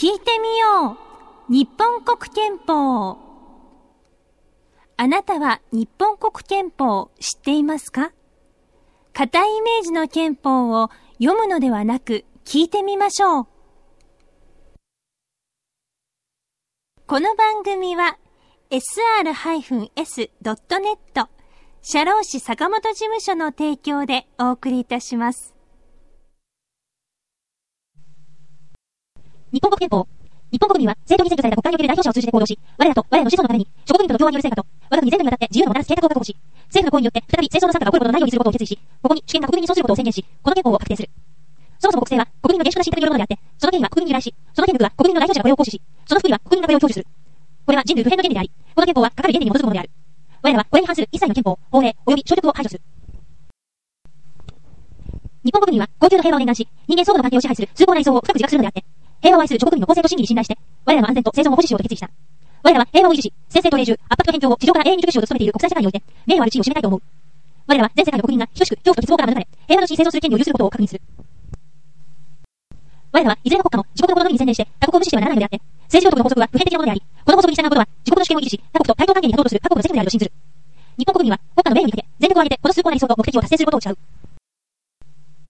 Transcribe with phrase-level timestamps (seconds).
[0.00, 0.96] 聞いてみよ
[1.50, 3.18] う日本国憲法
[4.96, 8.10] あなたは日本国憲法を知っていますか？
[9.12, 10.88] 硬いイメージの憲法を
[11.22, 13.46] 読むのではなく聞いてみましょう。
[17.06, 18.16] この番組は
[18.70, 19.98] sr-s.net
[21.82, 25.54] 社労士坂本事務所の提供でお送りいたします。
[29.52, 30.06] 日本国憲法。
[30.52, 36.36] 日本国民は、正当に選挙された国会における代表者を通じて行動し、我らと我らの子孫のために、諸国民との共和による成果と、我が国全土にわたって自由のもたらす計画を確保し、
[36.70, 41.10] 政府の行為によって再び戦争の参加が起こることのないようにすることを決意し、ここに主権が国民にそうすることを宣言し、この憲法を確定する。
[41.82, 47.06] そもそも国政は国民の原始的な信託によるものであって、その権威は国民に由来し、その権力は国民の代表者がこれを行使し、その福利は国民がこれを享受する。
[47.66, 49.90] これは人類普遍の原理であり、この憲法はかかる原理に基づくものである。
[50.42, 52.82] 我らはこれに反する一切の憲法、法令、及び消極を排除する。
[55.42, 58.84] 日本国民は高級の平和を念願し、人間相互の関係を支配する崇高な理想を深く自覚するのであって、
[59.20, 62.10] 平和を愛する諸国民の公正と真偽に信頼して、我らの安全と生存を保持しようと決意した。
[62.62, 67.02] 我らは平和を維持し、先制と永住、圧迫と偏境を地上から永遠に熟しようと努めている国際社会において、名誉ある地位を占めたいと思う。
[67.66, 71.00] 我らは全世界の国民が等しく恐怖と絶望から免れ、平和の地に生存する権利を有することを確認する。
[73.12, 80.32] 我らはいずれの国家も自国のこのみに専念して他国を無視してはならないのであって、政治道徳の法則は普遍的なものであり、この法則に従うことは自国の主権を維持し、他国と対等関係に立とうとする各国の責務であると信ずる。
[80.98, 84.19] 日本国民は国家の名誉にかけ、全力を挙げてこの崇高な理想と目的を達成することを誓う。